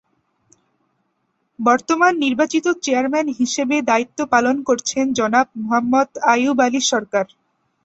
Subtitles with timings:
[1.59, 7.25] বর্তমান নির্বাচিত চেয়ারম্যান হিসেবে দায়িত্ব পালন করছেন জনাব মোহাম্মদ আইয়ুব আলী সরকার।